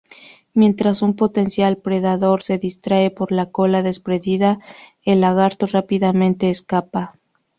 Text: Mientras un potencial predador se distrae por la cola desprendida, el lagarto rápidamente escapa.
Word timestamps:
Mientras 0.55 1.03
un 1.03 1.15
potencial 1.15 1.77
predador 1.77 2.41
se 2.41 2.57
distrae 2.57 3.11
por 3.11 3.31
la 3.31 3.51
cola 3.51 3.83
desprendida, 3.83 4.57
el 5.05 5.21
lagarto 5.21 5.67
rápidamente 5.67 6.49
escapa. 6.49 7.13